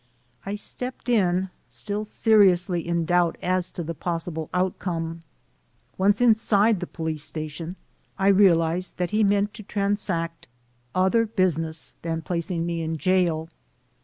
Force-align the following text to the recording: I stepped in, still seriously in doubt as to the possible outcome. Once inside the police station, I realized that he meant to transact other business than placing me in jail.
I 0.47 0.55
stepped 0.55 1.09
in, 1.09 1.51
still 1.69 2.03
seriously 2.05 2.87
in 2.87 3.05
doubt 3.05 3.37
as 3.39 3.69
to 3.73 3.83
the 3.83 3.93
possible 3.93 4.49
outcome. 4.51 5.21
Once 5.95 6.19
inside 6.19 6.79
the 6.79 6.87
police 6.87 7.23
station, 7.23 7.75
I 8.17 8.29
realized 8.29 8.97
that 8.97 9.11
he 9.11 9.23
meant 9.23 9.53
to 9.53 9.61
transact 9.61 10.47
other 10.95 11.27
business 11.27 11.93
than 12.01 12.23
placing 12.23 12.65
me 12.65 12.81
in 12.81 12.97
jail. 12.97 13.47